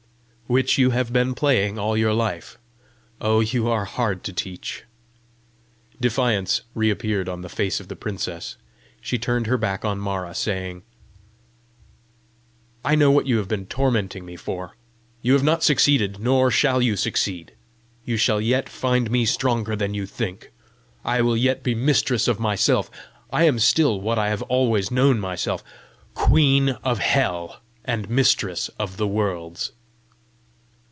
"Which 0.47 0.77
you 0.77 0.89
have 0.89 1.13
been 1.13 1.33
playing 1.33 1.79
all 1.79 1.95
your 1.95 2.13
life! 2.13 2.57
Oh, 3.21 3.39
you 3.39 3.69
are 3.69 3.85
hard 3.85 4.21
to 4.25 4.33
teach!" 4.33 4.83
Defiance 6.01 6.63
reappeared 6.75 7.29
on 7.29 7.39
the 7.39 7.47
face 7.47 7.79
of 7.79 7.87
the 7.87 7.95
princess. 7.95 8.57
She 8.99 9.17
turned 9.17 9.47
her 9.47 9.57
back 9.57 9.85
on 9.85 9.97
Mara, 9.99 10.35
saying, 10.35 10.83
"I 12.83 12.95
know 12.95 13.11
what 13.11 13.27
you 13.27 13.37
have 13.37 13.47
been 13.47 13.65
tormenting 13.65 14.25
me 14.25 14.35
for! 14.35 14.75
You 15.21 15.31
have 15.31 15.41
not 15.43 15.63
succeeded, 15.63 16.19
nor 16.19 16.51
shall 16.51 16.81
you 16.81 16.97
succeed! 16.97 17.53
You 18.03 18.17
shall 18.17 18.41
yet 18.41 18.67
find 18.67 19.09
me 19.09 19.23
stronger 19.25 19.77
than 19.77 19.93
you 19.93 20.05
think! 20.05 20.51
I 21.05 21.21
will 21.21 21.37
yet 21.37 21.63
be 21.63 21.75
mistress 21.75 22.27
of 22.27 22.41
myself! 22.41 22.91
I 23.31 23.45
am 23.45 23.57
still 23.57 24.01
what 24.01 24.19
I 24.19 24.27
have 24.27 24.41
always 24.41 24.91
known 24.91 25.17
myself 25.17 25.63
queen 26.13 26.71
of 26.83 26.99
Hell, 26.99 27.61
and 27.85 28.09
mistress 28.09 28.67
of 28.77 28.97
the 28.97 29.07
worlds!" 29.07 29.71